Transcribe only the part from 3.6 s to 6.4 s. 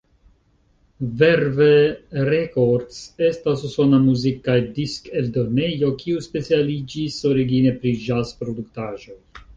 usona muzik- kaj diskeldonejo, kiu